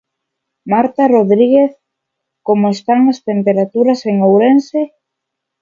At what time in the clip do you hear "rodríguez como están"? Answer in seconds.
1.15-3.01